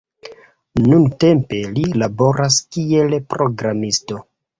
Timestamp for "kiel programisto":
2.77-4.19